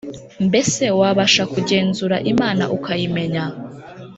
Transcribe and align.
“mbese 0.47 0.83
wabasha 0.99 1.43
kugenzura 1.53 2.15
imana 2.31 2.63
ukayimenya’ 2.77 3.43